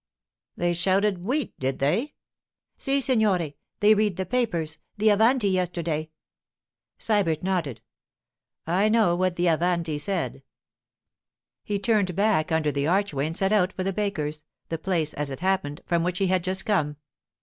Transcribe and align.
'They 0.57 0.73
shouted 0.73 1.19
"Wheat!" 1.19 1.53
did 1.59 1.77
they?' 1.77 2.15
'Si, 2.79 3.01
signore. 3.01 3.53
They 3.81 3.93
read 3.93 4.17
the 4.17 4.25
papers. 4.25 4.79
The 4.97 5.09
Avanti 5.09 5.47
yesterday——' 5.47 6.09
Sybert 6.97 7.43
nodded. 7.43 7.81
'I 8.65 8.89
know 8.89 9.15
what 9.15 9.35
the 9.35 9.45
Avanti 9.47 9.99
said.' 9.99 10.41
He 11.63 11.77
turned 11.77 12.15
back 12.15 12.51
under 12.51 12.71
the 12.71 12.87
archway 12.87 13.27
and 13.27 13.37
set 13.37 13.51
out 13.51 13.73
for 13.73 13.83
the 13.83 13.93
baker's—the 13.93 14.79
place, 14.79 15.13
as 15.13 15.29
it 15.29 15.41
happened, 15.41 15.81
from 15.85 16.01
which 16.01 16.17
he 16.17 16.25
had 16.25 16.43
just 16.43 16.65
come. 16.65 16.95